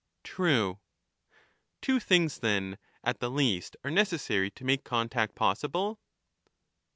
True. 0.23 0.79
Two 1.79 1.99
things, 1.99 2.39
then, 2.39 2.79
at 3.03 3.19
the 3.19 3.29
least 3.29 3.77
are 3.83 3.91
necessary 3.91 4.49
to 4.49 4.65
make 4.65 4.83
con 4.83 5.09
tact 5.09 5.35
possible 5.35 5.99